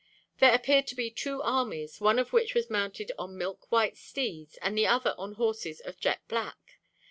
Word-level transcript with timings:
There 0.39 0.51
appeared 0.55 0.87
to 0.87 0.95
be 0.95 1.11
two 1.11 1.43
armies, 1.43 2.01
one 2.01 2.17
of 2.17 2.33
which 2.33 2.55
was 2.55 2.71
mounted 2.71 3.11
on 3.19 3.37
milk 3.37 3.71
white 3.71 3.95
steeds, 3.97 4.57
and 4.57 4.75
the 4.75 4.87
other 4.87 5.13
on 5.15 5.33
horses 5.33 5.79
of 5.79 5.99
jet 5.99 6.21
black. 6.27 6.79